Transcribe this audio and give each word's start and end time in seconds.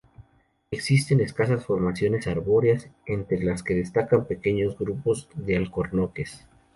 Existen 0.71 1.19
escasas 1.21 1.63
formaciones 1.63 2.25
arbóreas, 2.25 2.89
entre 3.05 3.43
las 3.43 3.61
que 3.61 3.75
destacan 3.75 4.25
pequeños 4.25 4.75
grupos 4.75 5.29
de 5.35 5.55
alcornoques. 5.55 6.47